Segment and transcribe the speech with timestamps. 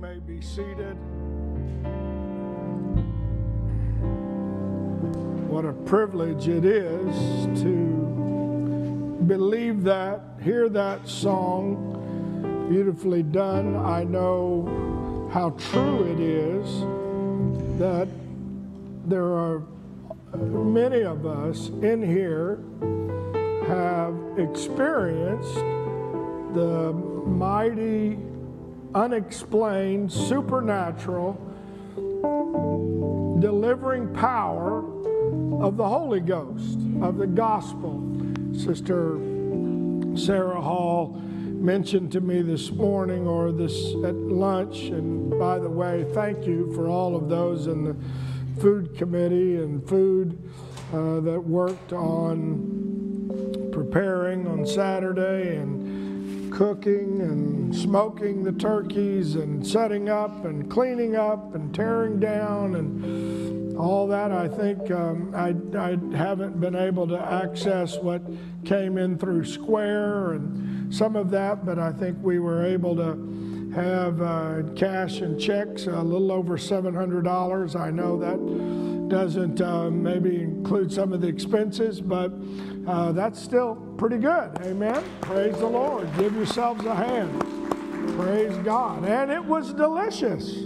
[0.00, 0.96] may be seated.
[5.46, 13.76] What a privilege it is to believe that, hear that song, beautifully done.
[13.76, 16.80] I know how true it is
[17.78, 18.08] that
[19.06, 19.62] there are
[20.34, 22.58] many of us in here
[23.68, 25.56] have experienced
[26.54, 26.94] the
[27.26, 28.16] mighty,
[28.94, 31.38] unexplained, supernatural,
[33.40, 34.84] delivering power
[35.62, 38.02] of the Holy Ghost, of the gospel.
[38.52, 39.18] Sister
[40.16, 46.06] Sarah Hall mentioned to me this morning or this at lunch, and by the way,
[46.12, 47.96] thank you for all of those in the
[48.60, 50.38] food committee and food
[50.92, 55.79] uh, that worked on preparing on Saturday and
[56.50, 63.76] cooking and smoking the turkeys and setting up and cleaning up and tearing down and
[63.76, 64.30] all that.
[64.30, 68.22] I think um, I, I haven't been able to access what
[68.64, 73.70] came in through Square and some of that, but I think we were able to
[73.74, 77.80] have uh, cash and checks a little over $700.
[77.80, 78.79] I know that
[79.10, 82.32] doesn't uh, maybe include some of the expenses, but
[82.86, 84.56] uh, that's still pretty good.
[84.62, 85.04] Amen.
[85.20, 86.08] Praise the Lord.
[86.16, 87.40] Give yourselves a hand.
[88.16, 89.04] Praise God.
[89.04, 90.56] And it was delicious.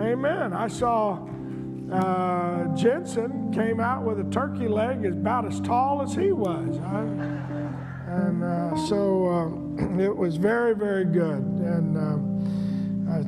[0.00, 0.52] Amen.
[0.52, 1.26] I saw
[1.92, 6.78] uh, Jensen came out with a turkey leg about as tall as he was.
[6.78, 7.00] I,
[8.10, 11.42] and uh, so um, it was very, very good.
[11.42, 12.33] And um,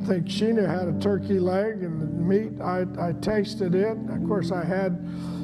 [0.05, 3.97] think Sheena had a turkey leg, and the meat, I, I tasted it.
[4.09, 4.97] Of course, I had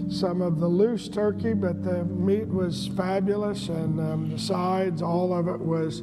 [0.09, 5.33] some of the loose turkey, but the meat was fabulous, and um, the sides, all
[5.33, 6.01] of it was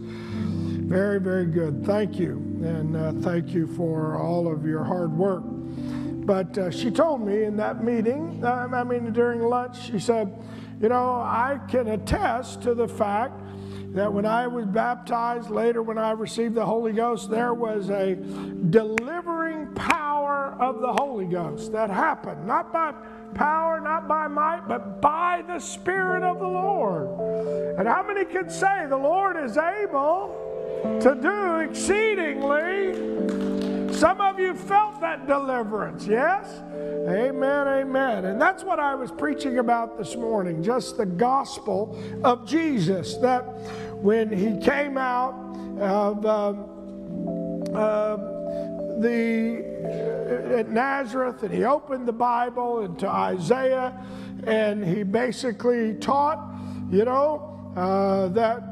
[0.91, 1.87] very, very good.
[1.87, 2.33] Thank you.
[2.63, 5.45] And uh, thank you for all of your hard work.
[5.45, 10.37] But uh, she told me in that meeting, uh, I mean, during lunch, she said,
[10.81, 13.41] You know, I can attest to the fact
[13.93, 18.15] that when I was baptized, later when I received the Holy Ghost, there was a
[18.15, 22.93] delivering power of the Holy Ghost that happened, not by
[23.35, 27.09] power, not by might, but by the Spirit of the Lord.
[27.79, 30.37] And how many can say the Lord is able
[31.01, 33.50] to do exceedingly?
[34.01, 36.63] Some of you felt that deliverance, yes?
[37.07, 38.25] Amen, amen.
[38.25, 43.17] And that's what I was preaching about this morning just the gospel of Jesus.
[43.19, 43.43] That
[44.01, 45.35] when he came out
[45.79, 46.53] of uh,
[49.01, 49.67] the
[50.59, 54.03] at Nazareth and he opened the Bible into Isaiah
[54.47, 56.39] and he basically taught,
[56.91, 58.70] you know, uh, that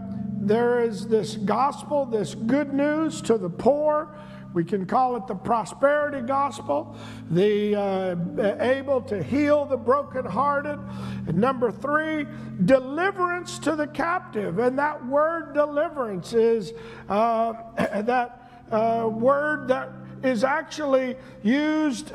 [0.48, 4.14] there is this gospel, this good news to the poor.
[4.54, 6.96] We can call it the prosperity gospel,
[7.30, 8.16] the uh,
[8.60, 10.78] able to heal the brokenhearted.
[11.26, 12.26] And number three,
[12.64, 14.58] deliverance to the captive.
[14.58, 16.72] And that word deliverance is
[17.08, 17.52] uh,
[18.02, 19.90] that uh, word that
[20.22, 22.12] is actually used.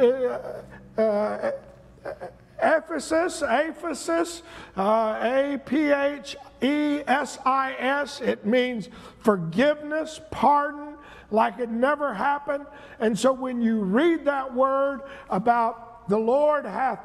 [2.64, 4.42] Ephesus, aphesis,
[4.78, 8.22] uh, A P H E S I S.
[8.22, 10.96] It means forgiveness, pardon,
[11.30, 12.66] like it never happened.
[13.00, 17.00] And so when you read that word about the Lord hath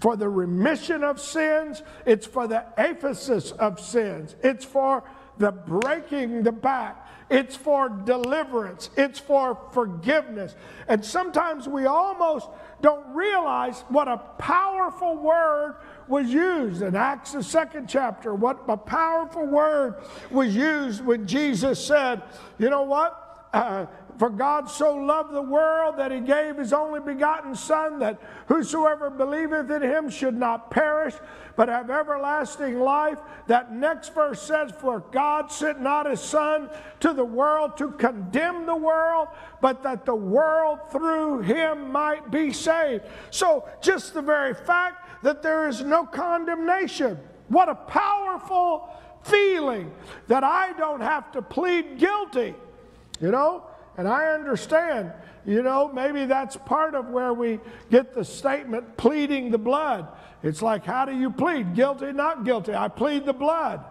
[0.00, 5.04] for the remission of sins, it's for the aphesis of sins, it's for
[5.38, 7.03] the breaking the back.
[7.30, 8.90] It's for deliverance.
[8.96, 10.54] It's for forgiveness.
[10.88, 12.48] And sometimes we almost
[12.82, 15.76] don't realize what a powerful word
[16.06, 18.34] was used in Acts, the second chapter.
[18.34, 19.94] What a powerful word
[20.30, 22.22] was used when Jesus said,
[22.58, 23.48] You know what?
[23.54, 23.86] Uh,
[24.18, 29.10] for God so loved the world that he gave his only begotten Son, that whosoever
[29.10, 31.14] believeth in him should not perish,
[31.56, 33.18] but have everlasting life.
[33.48, 36.70] That next verse says, For God sent not his Son
[37.00, 39.28] to the world to condemn the world,
[39.60, 43.04] but that the world through him might be saved.
[43.30, 47.18] So, just the very fact that there is no condemnation.
[47.48, 48.88] What a powerful
[49.24, 49.92] feeling
[50.28, 52.54] that I don't have to plead guilty.
[53.20, 53.64] You know,
[53.96, 55.12] and I understand,
[55.46, 57.60] you know, maybe that's part of where we
[57.90, 60.08] get the statement pleading the blood.
[60.42, 61.74] It's like, how do you plead?
[61.74, 62.74] Guilty, not guilty.
[62.74, 63.84] I plead the blood.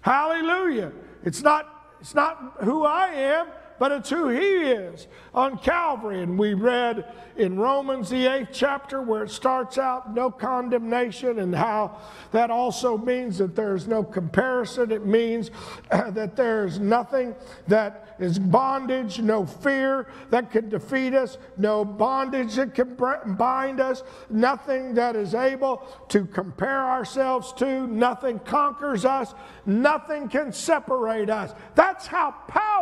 [0.00, 0.92] Hallelujah.
[1.24, 6.22] It's not, it's not who I am, but it's who He is on Calvary.
[6.22, 11.54] And we read in Romans, the eighth chapter, where it starts out no condemnation, and
[11.54, 11.98] how
[12.32, 14.90] that also means that there's no comparison.
[14.90, 15.50] It means
[15.90, 17.34] that there's nothing
[17.68, 22.96] that is bondage, no fear that can defeat us, no bondage that can
[23.36, 29.34] bind us, nothing that is able to compare ourselves to, nothing conquers us,
[29.66, 31.52] nothing can separate us.
[31.74, 32.75] That's how powerful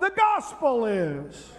[0.00, 1.50] the gospel is.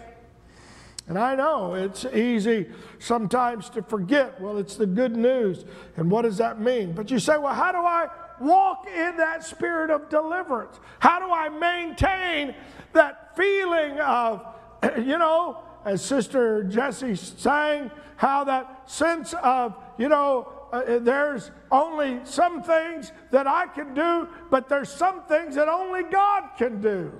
[1.07, 2.67] And I know it's easy
[2.99, 5.63] sometimes to forget, well, it's the good news.
[5.95, 6.91] And what does that mean?
[6.91, 8.07] But you say, well, how do I
[8.41, 10.79] walk in that spirit of deliverance?
[10.99, 12.53] How do I maintain
[12.91, 14.45] that feeling of,
[14.97, 22.19] you know, as Sister Jessie sang, how that sense of, you know, uh, there's only
[22.25, 27.13] some things that I can do, but there's some things that only God can do.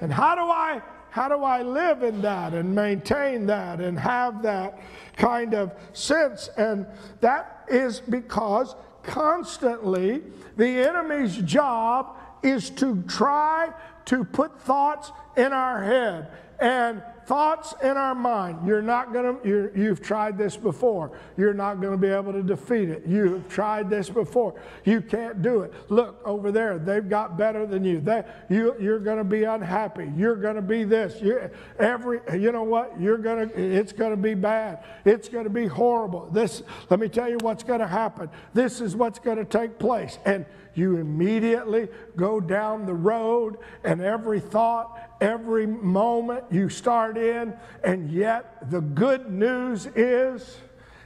[0.00, 4.42] And how do I how do I live in that and maintain that and have
[4.42, 4.80] that
[5.16, 6.48] kind of sense?
[6.56, 6.86] And
[7.20, 8.74] that is because
[9.04, 10.24] constantly
[10.56, 13.72] the enemy's job is to try
[14.06, 16.28] to put thoughts in our head
[16.60, 18.66] and thoughts in our mind.
[18.66, 21.18] You're not going to, you've tried this before.
[21.36, 23.04] You're not going to be able to defeat it.
[23.06, 24.60] You've tried this before.
[24.84, 25.72] You can't do it.
[25.88, 26.78] Look over there.
[26.78, 28.00] They've got better than you.
[28.00, 30.12] They, you you're going to be unhappy.
[30.16, 31.20] You're going to be this.
[31.20, 33.00] you every, you know what?
[33.00, 34.84] You're going to, it's going to be bad.
[35.04, 36.28] It's going to be horrible.
[36.30, 38.28] This, let me tell you what's going to happen.
[38.52, 40.18] This is what's going to take place.
[40.24, 40.44] And
[40.74, 48.10] you immediately go down the road, and every thought, every moment you start in, and
[48.10, 50.58] yet the good news is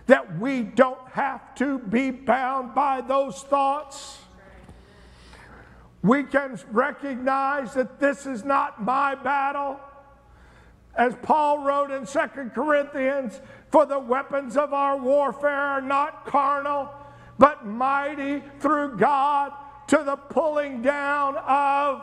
[0.06, 4.18] that we don't have to be bound by those thoughts.
[6.02, 9.78] We can recognize that this is not my battle.
[10.94, 12.18] As Paul wrote in 2
[12.54, 16.88] Corinthians, for the weapons of our warfare are not carnal
[17.38, 19.52] but mighty through God
[19.88, 22.02] to the pulling down of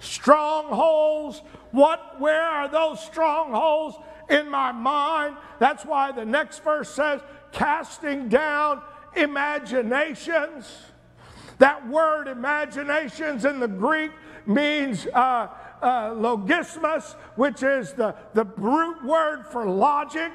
[0.00, 1.40] strongholds.
[1.70, 3.96] What, where are those strongholds
[4.28, 5.36] in my mind?
[5.58, 7.20] That's why the next verse says,
[7.52, 8.82] casting down
[9.16, 10.66] imaginations.
[11.58, 14.10] That word imaginations in the Greek
[14.46, 15.48] means uh,
[15.80, 20.32] uh, logismos, which is the, the root word for logic.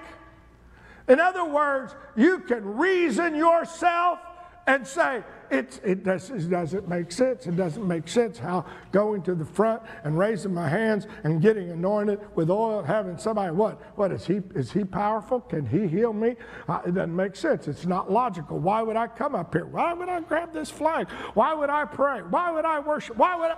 [1.08, 4.20] In other words, you can reason yourself
[4.68, 7.48] and say, it, it, does, it doesn't make sense.
[7.48, 11.72] It doesn't make sense how going to the front and raising my hands and getting
[11.72, 13.82] anointed with oil, having somebody, what?
[13.98, 14.42] What is he?
[14.56, 15.40] Is he powerful?
[15.40, 16.36] Can he heal me?
[16.68, 17.70] Uh, it doesn't make sense.
[17.70, 18.60] It's not logical.
[18.60, 19.66] Why would I come up here?
[19.66, 21.10] Why would I grab this flag?
[21.34, 22.20] Why would I pray?
[22.24, 23.16] Why would I worship?
[23.16, 23.58] Why would I?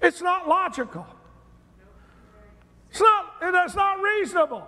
[0.00, 1.06] It's not logical.
[2.90, 4.66] It's not, it's not reasonable.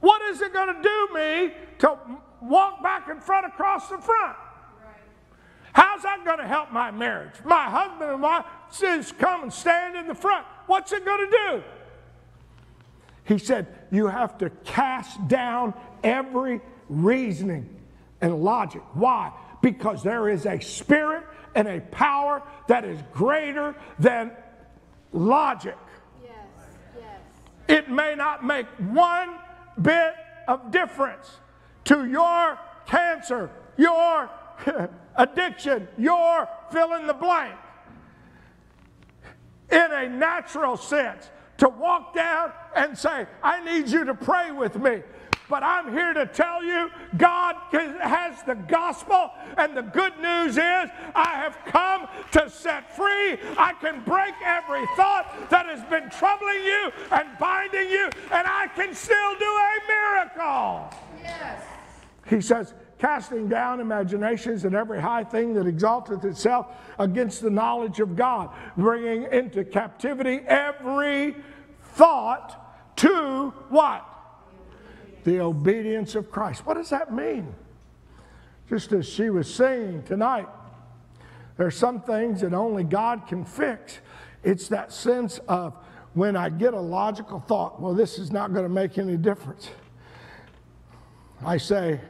[0.00, 1.98] What is it going to do me to
[2.40, 4.36] walk back in front across the front?
[5.72, 7.34] How's that going to help my marriage?
[7.44, 10.44] My husband and wife says, come and stand in the front.
[10.66, 11.62] What's it going to do?
[13.28, 17.68] He said, You have to cast down every reasoning
[18.22, 18.82] and logic.
[18.94, 19.32] Why?
[19.60, 21.24] Because there is a spirit
[21.54, 24.32] and a power that is greater than
[25.12, 25.76] logic.
[26.24, 26.32] Yes,
[26.96, 27.20] yes.
[27.68, 29.34] It may not make one
[29.82, 30.14] bit
[30.46, 31.38] of difference
[31.84, 34.30] to your cancer, your
[35.16, 37.54] addiction, your fill in the blank.
[39.70, 44.76] In a natural sense, to walk down and say, I need you to pray with
[44.76, 45.02] me.
[45.48, 50.90] But I'm here to tell you God has the gospel, and the good news is
[51.14, 53.38] I have come to set free.
[53.56, 58.68] I can break every thought that has been troubling you and binding you, and I
[58.74, 60.90] can still do a miracle.
[61.22, 61.64] Yes.
[62.28, 66.66] He says, casting down imaginations and every high thing that exalteth itself
[66.98, 71.36] against the knowledge of God, bringing into captivity every
[71.94, 74.04] thought to what?
[75.24, 76.64] The obedience of Christ.
[76.66, 77.54] What does that mean?
[78.68, 80.46] Just as she was saying tonight,
[81.56, 83.98] there's some things that only God can fix.
[84.44, 85.74] It's that sense of
[86.14, 89.68] when I get a logical thought, well, this is not going to make any difference.
[91.44, 92.00] I say,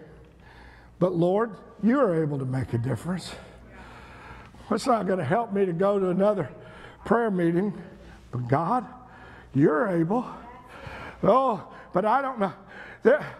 [0.99, 3.33] but Lord, you are able to make a difference.
[4.71, 6.51] It's not going to help me to go to another
[7.05, 7.73] prayer meeting,
[8.31, 8.87] but God,
[9.55, 10.27] you're able.
[11.23, 12.53] Oh, but I don't know.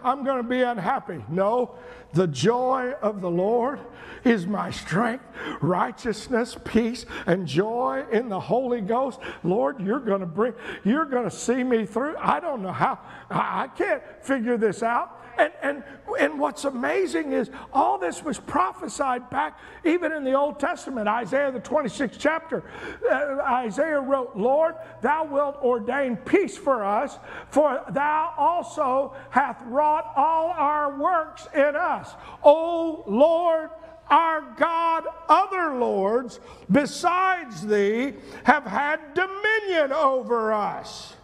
[0.03, 1.23] I'm going to be unhappy.
[1.29, 1.75] No,
[2.13, 3.79] the joy of the Lord
[4.23, 5.23] is my strength,
[5.61, 9.19] righteousness, peace, and joy in the Holy Ghost.
[9.43, 12.15] Lord, you're going to bring, you're going to see me through.
[12.17, 12.99] I don't know how,
[13.29, 15.18] I can't figure this out.
[15.39, 15.83] And, and,
[16.19, 21.49] and what's amazing is all this was prophesied back even in the Old Testament, Isaiah,
[21.49, 22.69] the 26th chapter.
[23.09, 27.17] Uh, Isaiah wrote, Lord, thou wilt ordain peace for us,
[27.51, 32.13] for thou also hath wrought all our works in us.
[32.43, 33.69] O Lord,
[34.09, 41.15] our God, other lords besides thee have had dominion over us.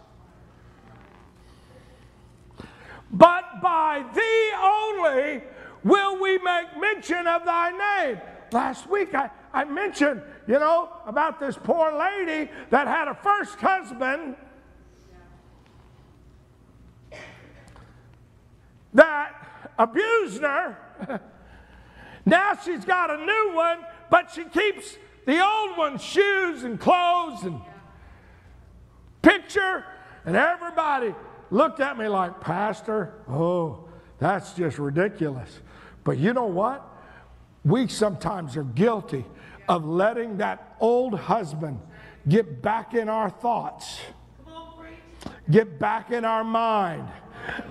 [3.10, 5.42] But by thee only
[5.84, 8.20] will we make mention of thy name.
[8.52, 13.60] Last week I, I mentioned, you know, about this poor lady that had a first
[13.60, 14.36] husband
[18.94, 20.76] that abused her.
[22.26, 23.78] now she's got a new one,
[24.10, 24.96] but she keeps
[25.26, 27.60] the old one's shoes and clothes and
[29.22, 29.84] picture,
[30.24, 31.14] and everybody
[31.50, 33.88] looked at me like, Pastor, oh,
[34.18, 35.60] that's just ridiculous.
[36.04, 36.86] But you know what?
[37.64, 39.24] We sometimes are guilty
[39.68, 41.80] of letting that old husband
[42.28, 44.00] get back in our thoughts,
[45.50, 47.08] get back in our mind.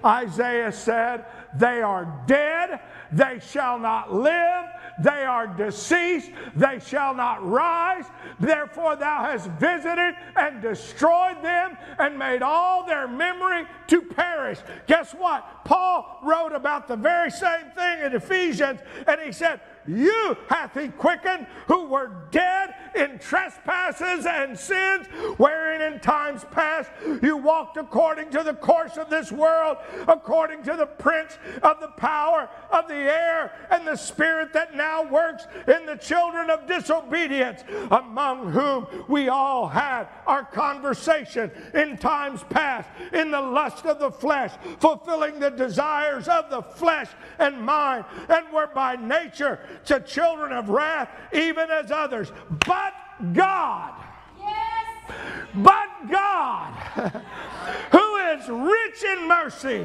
[0.03, 1.25] Isaiah said,
[1.57, 2.79] They are dead,
[3.11, 4.65] they shall not live,
[5.01, 8.05] they are deceased, they shall not rise.
[8.39, 14.59] Therefore, thou hast visited and destroyed them and made all their memory to perish.
[14.87, 15.65] Guess what?
[15.65, 20.89] Paul wrote about the very same thing in Ephesians, and he said, you hath he
[20.89, 26.89] quickened who were dead in trespasses and sins, wherein in times past
[27.21, 29.77] you walked according to the course of this world,
[30.07, 35.03] according to the prince of the power of the air and the spirit that now
[35.03, 42.43] works in the children of disobedience, among whom we all had our conversation in times
[42.49, 48.05] past in the lust of the flesh, fulfilling the desires of the flesh and mind,
[48.29, 52.31] and were by nature to children of wrath, even as others.
[52.65, 52.93] But
[53.33, 53.93] God,
[54.39, 55.15] yes.
[55.55, 56.73] but God,
[57.91, 59.83] who is rich in mercy,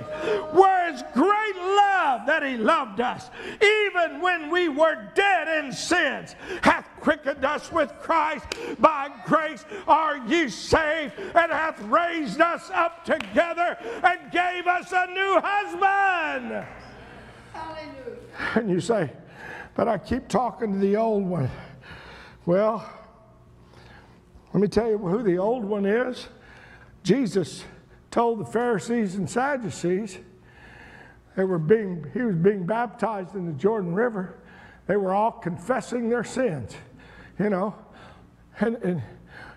[0.53, 3.31] where is great love that He loved us,
[3.63, 8.45] even when we were dead in sins, hath quickened us with Christ.
[8.79, 15.07] By grace are ye saved, and hath raised us up together and gave us a
[15.07, 16.67] new husband.
[17.53, 18.01] Hallelujah.
[18.55, 19.11] And you say,
[19.81, 21.51] but I keep talking to the old one.
[22.45, 22.87] Well,
[24.53, 26.29] let me tell you who the old one is.
[27.03, 27.65] Jesus
[28.11, 30.19] told the Pharisees and Sadducees
[31.35, 34.43] they were being, he was being baptized in the Jordan River.
[34.87, 36.77] They were all confessing their sins,
[37.39, 37.75] you know.
[38.59, 39.03] And, and,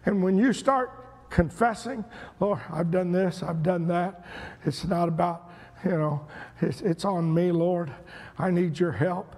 [0.05, 2.05] and when you start confessing,
[2.39, 4.25] Lord, I've done this, I've done that,
[4.63, 5.51] it's not about,
[5.83, 6.25] you know,
[6.61, 7.91] it's, it's on me, Lord.
[8.39, 9.35] I need your help.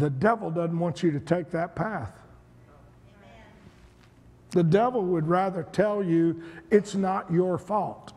[0.00, 2.10] The devil doesn't want you to take that path.
[4.52, 8.14] The devil would rather tell you it's not your fault.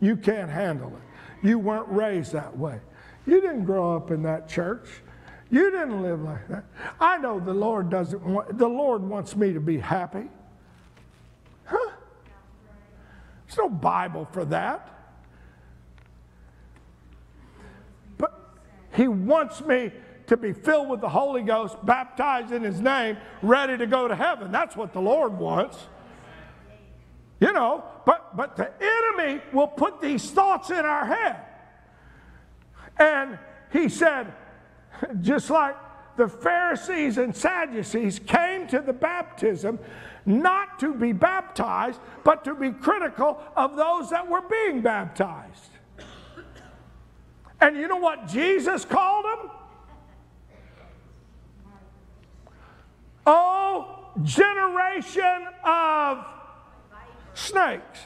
[0.00, 1.46] You can't handle it.
[1.46, 2.80] You weren't raised that way.
[3.26, 4.88] You didn't grow up in that church.
[5.50, 6.64] You didn't live like that.
[6.98, 10.28] I know the Lord doesn't want, the Lord wants me to be happy.
[11.66, 11.90] Huh?
[13.46, 14.88] There's no Bible for that.
[18.16, 18.40] But
[18.94, 19.92] He wants me
[20.30, 24.14] to be filled with the Holy Ghost, baptized in His name, ready to go to
[24.14, 24.52] heaven.
[24.52, 25.76] That's what the Lord wants.
[27.40, 31.36] You know, but, but the enemy will put these thoughts in our head.
[32.96, 33.40] And
[33.72, 34.32] he said,
[35.20, 35.74] just like
[36.16, 39.80] the Pharisees and Sadducees came to the baptism
[40.24, 45.70] not to be baptized, but to be critical of those that were being baptized.
[47.60, 49.50] And you know what Jesus called them?
[53.26, 56.24] Oh, generation of
[57.34, 58.00] snakes.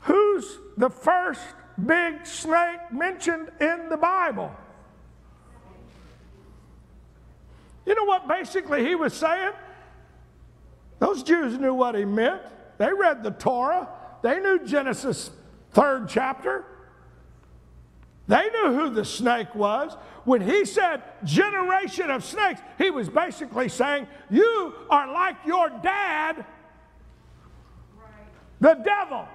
[0.00, 1.40] Who's the first
[1.84, 4.50] big snake mentioned in the Bible?
[7.86, 9.52] You know what basically he was saying?
[10.98, 12.42] Those Jews knew what he meant.
[12.76, 13.88] They read the Torah,
[14.22, 15.30] they knew Genesis,
[15.72, 16.64] third chapter.
[18.26, 19.96] They knew who the snake was.
[20.28, 26.44] When he said generation of snakes, he was basically saying, You are like your dad,
[28.60, 29.26] the devil.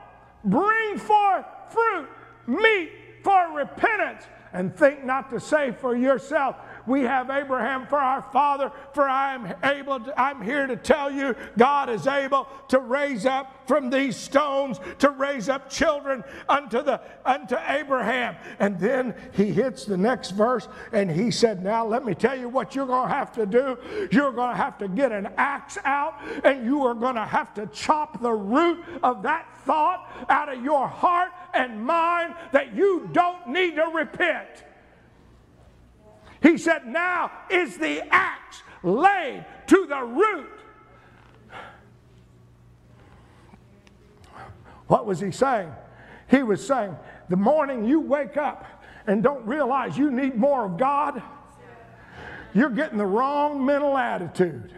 [0.46, 2.10] bring forth fruit,
[2.46, 2.92] meat
[3.24, 8.72] for repentance, and think not to say for yourself, we have Abraham for our father,
[8.94, 13.26] for I am able to, I'm here to tell you God is able to raise
[13.26, 18.36] up from these stones to raise up children unto the unto Abraham.
[18.60, 22.50] And then he hits the next verse and he said, Now let me tell you
[22.50, 23.78] what you're gonna have to do.
[24.12, 28.22] You're gonna have to get an axe out and you are gonna have to chop
[28.22, 33.76] the root of that thought out of your heart and mind that you don't need
[33.76, 34.66] to repent.
[36.44, 40.50] He said, Now is the axe laid to the root.
[44.88, 45.72] What was he saying?
[46.30, 46.96] He was saying,
[47.30, 48.66] The morning you wake up
[49.08, 51.24] and don't realize you need more of God,
[52.54, 54.74] you're getting the wrong mental attitude.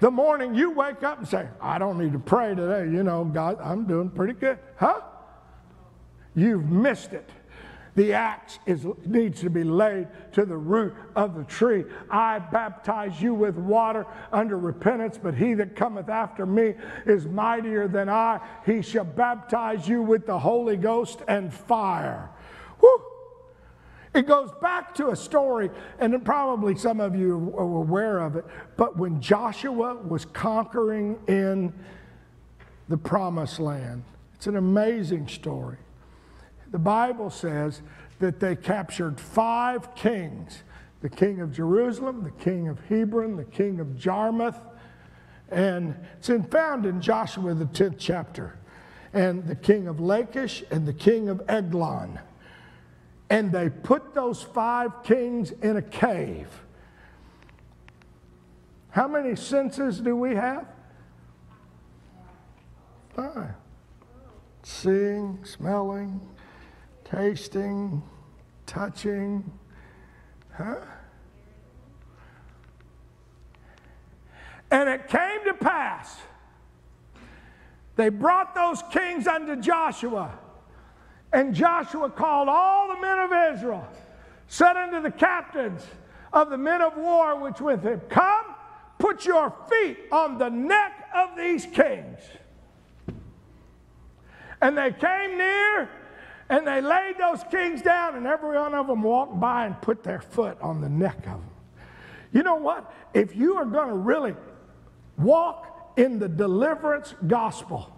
[0.00, 3.24] The morning you wake up and say, I don't need to pray today, you know,
[3.24, 4.58] God, I'm doing pretty good.
[4.76, 5.00] Huh?
[6.36, 7.28] You've missed it.
[7.96, 11.84] The axe is, needs to be laid to the root of the tree.
[12.10, 16.74] I baptize you with water under repentance, but he that cometh after me
[17.06, 18.40] is mightier than I.
[18.66, 22.28] He shall baptize you with the Holy Ghost and fire.
[22.80, 23.02] Whew.
[24.12, 28.44] It goes back to a story, and probably some of you are aware of it,
[28.76, 31.72] but when Joshua was conquering in
[32.88, 35.78] the promised land, it's an amazing story.
[36.70, 37.82] The Bible says
[38.18, 40.62] that they captured five kings
[41.02, 44.58] the king of Jerusalem, the king of Hebron, the king of Jarmuth,
[45.50, 48.58] and it's in, found in Joshua, the 10th chapter,
[49.12, 52.18] and the king of Lachish and the king of Eglon.
[53.30, 56.48] And they put those five kings in a cave.
[58.90, 60.66] How many senses do we have?
[63.14, 63.54] Five.
[64.62, 66.20] Seeing, smelling,
[67.10, 68.02] tasting,
[68.66, 69.50] touching,
[70.52, 70.76] huh?
[74.70, 76.16] And it came to pass,
[77.94, 80.36] they brought those kings unto Joshua,
[81.32, 83.86] and Joshua called all the men of Israel,
[84.48, 85.86] said unto the captains
[86.32, 88.44] of the men of war which with him, Come,
[88.98, 92.18] put your feet on the neck of these kings.
[94.60, 95.88] And they came near
[96.48, 100.02] and they laid those kings down, and every one of them walked by and put
[100.04, 101.50] their foot on the neck of them.
[102.32, 102.92] You know what?
[103.14, 104.34] If you are going to really
[105.18, 107.92] walk in the deliverance gospel,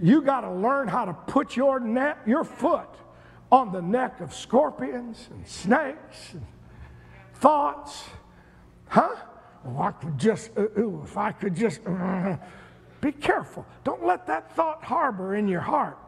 [0.00, 2.88] you got to learn how to put your neck, your foot
[3.50, 6.46] on the neck of scorpions and snakes and
[7.34, 8.04] thoughts.
[8.88, 9.14] Huh?
[9.66, 12.36] Oh, I could just, uh, ooh, if I could just, uh,
[13.00, 13.66] be careful.
[13.84, 15.98] Don't let that thought harbor in your heart.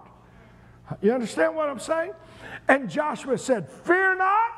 [1.01, 2.13] You understand what I'm saying?
[2.69, 4.51] And Joshua said, Fear not,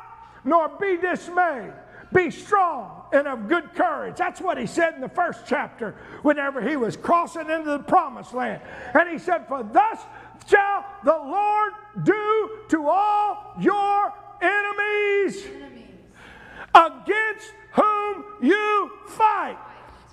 [0.45, 1.73] nor be dismayed.
[2.12, 4.16] Be strong and of good courage.
[4.16, 8.35] That's what he said in the first chapter whenever he was crossing into the promised
[8.35, 8.61] land.
[8.95, 10.01] And he said, For thus
[10.47, 11.73] shall the Lord
[12.05, 15.87] do to all your enemies, enemies.
[16.75, 19.57] against whom you fight.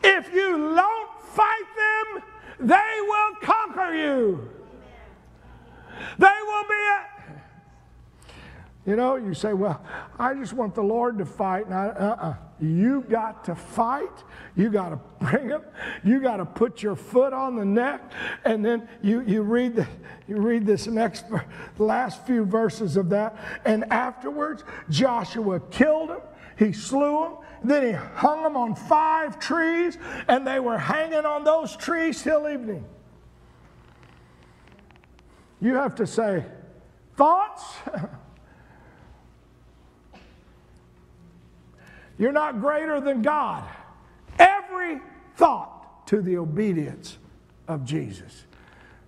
[0.01, 2.23] If you don't fight them,
[2.60, 4.49] they will conquer you.
[6.17, 7.19] They will be it.
[8.85, 9.83] You know, you say, well,
[10.17, 11.65] I just want the Lord to fight.
[11.65, 12.35] And I, uh-uh.
[12.62, 14.23] You got to fight.
[14.55, 15.62] You got to bring him.
[16.03, 18.12] You got to put your foot on the neck.
[18.43, 19.88] And then you, you, read, the,
[20.27, 21.25] you read this next,
[21.77, 23.38] last few verses of that.
[23.63, 26.21] And afterwards, Joshua killed him.
[26.57, 27.33] He slew him.
[27.63, 29.97] Then he hung them on five trees.
[30.27, 32.85] And they were hanging on those trees till evening.
[35.61, 36.45] You have to say,
[37.17, 37.63] thoughts?
[42.17, 43.63] You're not greater than God.
[44.37, 44.99] Every
[45.35, 47.17] thought to the obedience
[47.67, 48.45] of Jesus.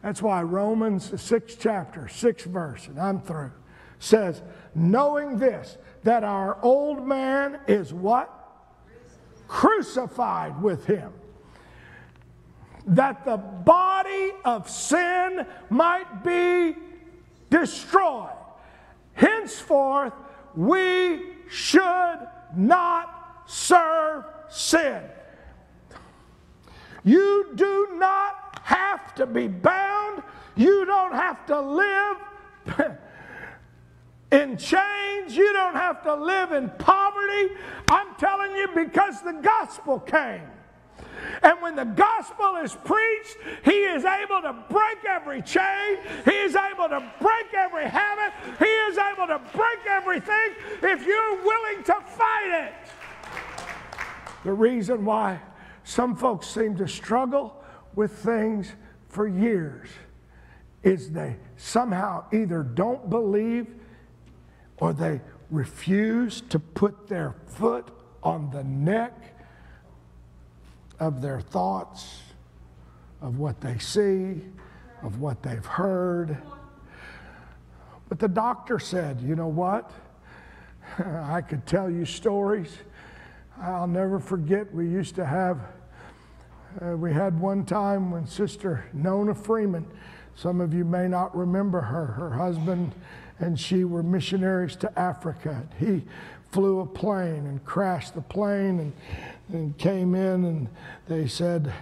[0.02, 3.52] That's why Romans, the sixth chapter, sixth verse, and I'm through,
[4.00, 4.42] says,
[4.74, 8.30] knowing this, that our old man is what?
[9.48, 11.14] Crucified with him
[12.88, 16.76] that the body of sin might be
[17.50, 18.30] destroyed.
[19.14, 20.14] Henceforth,
[20.56, 25.04] we should not serve sin.
[27.04, 30.24] You do not have to be bound.
[30.56, 32.18] You don't have to live
[34.32, 35.36] in chains.
[35.36, 37.54] You don't have to live in poverty.
[37.90, 40.48] I'm telling you because the gospel came.
[41.44, 45.98] And when the gospel is preached, he is able to break every chain.
[46.26, 48.34] He is able to break every habit.
[48.60, 52.74] He is able to break everything if you're willing to fight it.
[54.44, 55.40] The reason why
[55.84, 57.62] some folks seem to struggle
[57.96, 58.72] with things
[59.10, 59.90] for years
[60.84, 63.68] is they somehow either don't believe
[64.78, 67.90] or they refuse to put their foot
[68.24, 69.31] on the neck
[71.02, 72.22] of their thoughts,
[73.22, 74.40] of what they see,
[75.02, 76.38] of what they've heard.
[78.08, 79.92] But the doctor said, you know what?
[81.00, 82.78] I could tell you stories.
[83.60, 85.60] I'll never forget, we used to have,
[86.80, 89.88] uh, we had one time when Sister Nona Freeman,
[90.36, 92.94] some of you may not remember her, her husband
[93.40, 95.64] and she were missionaries to Africa.
[95.80, 96.04] He
[96.52, 98.94] flew a plane and crashed the plane and,
[99.54, 100.70] and came in and
[101.08, 101.74] they said,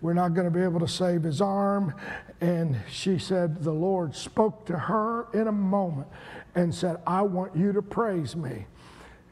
[0.00, 1.94] We're not going to be able to save his arm.
[2.40, 6.08] And she said, The Lord spoke to her in a moment
[6.54, 8.66] and said, I want you to praise me.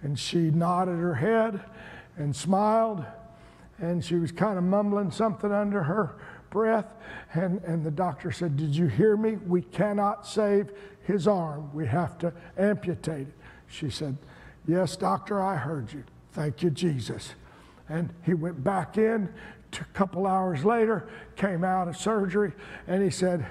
[0.02, 1.60] And she nodded her head
[2.16, 3.04] and smiled,
[3.78, 6.16] and she was kind of mumbling something under her
[6.50, 6.86] breath.
[7.34, 9.36] And, and the doctor said, Did you hear me?
[9.36, 10.70] We cannot save
[11.02, 11.70] his arm.
[11.74, 13.34] We have to amputate it.
[13.68, 14.16] She said,
[14.66, 16.04] Yes, doctor, I heard you.
[16.32, 17.34] Thank you, Jesus.
[17.88, 19.28] And he went back in.
[19.72, 22.52] A couple hours later, came out of surgery,
[22.86, 23.46] and he said,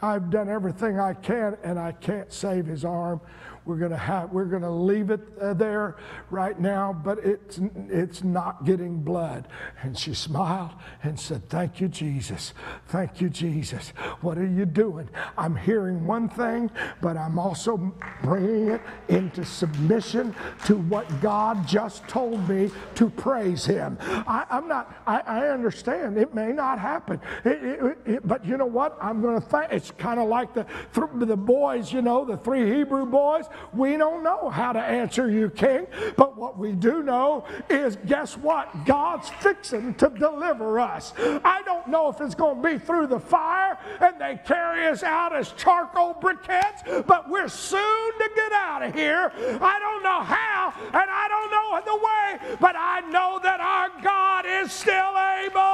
[0.00, 3.20] I've done everything I can, and I can't save his arm.
[3.64, 5.96] We're going to have we're going to leave it uh, there
[6.30, 9.48] right now, but it's it's not getting blood."
[9.82, 10.72] And she smiled
[11.02, 12.54] and said, "Thank you, Jesus.
[12.88, 13.90] Thank you, Jesus.
[14.20, 15.08] What are you doing?
[15.38, 16.70] I'm hearing one thing,
[17.00, 20.34] but I'm also bringing it into submission
[20.66, 23.96] to what God just told me to praise Him.
[24.00, 25.02] I, am not.
[25.06, 28.96] I, I, understand it may not happen, it, it, it, but you know what?
[29.00, 29.72] I'm going to thank.
[29.72, 30.66] It's kind of like the
[31.14, 31.92] the boys.
[31.92, 33.46] You know, the three Hebrew boys.
[33.72, 35.86] We don't know how to answer you, King,
[36.16, 38.84] but what we do know is guess what?
[38.84, 41.12] God's fixing to deliver us.
[41.18, 45.02] I don't know if it's going to be through the fire and they carry us
[45.02, 49.32] out as charcoal briquettes, but we're soon to get out of here.
[49.60, 53.90] I don't know how and I don't know the way, but I know that our
[54.02, 55.14] God is still
[55.46, 55.72] able.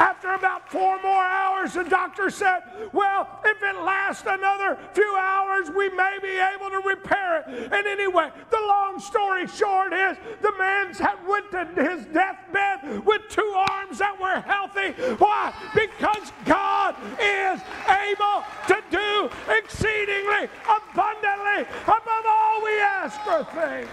[0.00, 2.62] After about four more hours, the doctor said,
[2.94, 7.70] Well, if it lasts another few hours, we may be able to repair it.
[7.70, 10.94] And anyway, the long story short is the man
[11.28, 14.92] went to his deathbed with two arms that were healthy.
[15.16, 15.52] Why?
[15.74, 23.90] Because God is able to do exceedingly abundantly above all we ask or think.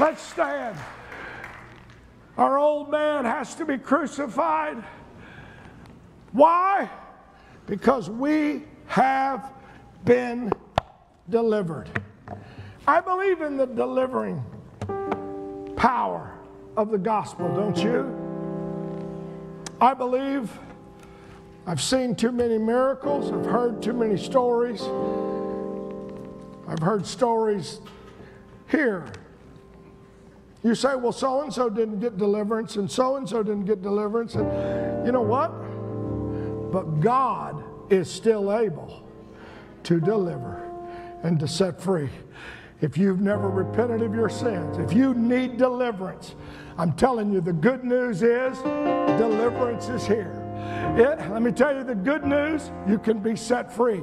[0.00, 0.78] Let's stand.
[2.38, 4.82] Our old man has to be crucified.
[6.32, 6.90] Why?
[7.66, 9.52] Because we have
[10.04, 10.52] been
[11.28, 11.88] delivered.
[12.86, 14.42] I believe in the delivering
[15.76, 16.32] power
[16.76, 18.18] of the gospel, don't you?
[19.80, 20.50] I believe
[21.66, 24.82] I've seen too many miracles, I've heard too many stories.
[26.68, 27.80] I've heard stories
[28.68, 29.12] here
[30.62, 33.82] you say, well, so and so didn't get deliverance, and so and so didn't get
[33.82, 34.36] deliverance.
[34.36, 35.52] And you know what?
[36.72, 39.06] But God is still able
[39.84, 40.68] to deliver
[41.22, 42.08] and to set free.
[42.80, 46.34] If you've never repented of your sins, if you need deliverance,
[46.78, 48.58] I'm telling you, the good news is
[49.18, 50.41] deliverance is here.
[50.94, 54.02] It, let me tell you the good news you can be set free.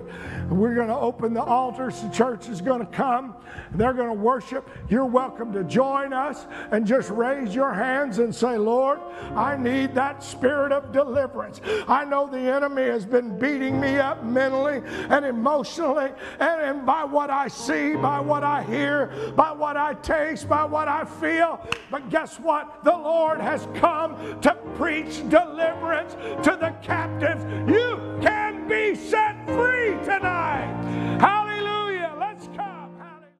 [0.49, 2.01] We're going to open the altars.
[2.01, 3.35] The church is going to come.
[3.75, 4.67] They're going to worship.
[4.89, 8.99] You're welcome to join us and just raise your hands and say, Lord,
[9.35, 11.61] I need that spirit of deliverance.
[11.87, 17.03] I know the enemy has been beating me up mentally and emotionally, and, and by
[17.03, 21.63] what I see, by what I hear, by what I taste, by what I feel.
[21.91, 22.83] But guess what?
[22.83, 26.13] The Lord has come to preach deliverance
[26.43, 27.43] to the captives.
[27.67, 31.17] You can be set free tonight.
[31.19, 31.48] How